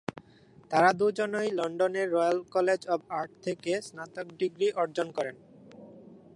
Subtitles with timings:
[0.71, 5.35] তারা দুজনেই লন্ডনের রয়্যাল কলেজ অব আর্ট থেকে স্নাতক ডিগ্রি অর্জন করেন।